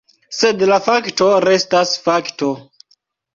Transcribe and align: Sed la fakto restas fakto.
Sed 0.35 0.63
la 0.71 0.79
fakto 0.85 1.27
restas 1.45 1.93
fakto. 2.07 2.51